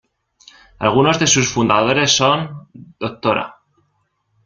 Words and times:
Algunos 0.79 1.19
de 1.19 1.27
sus 1.27 1.51
fundadores 1.53 2.11
son 2.11 2.67
Dra. 2.97 3.57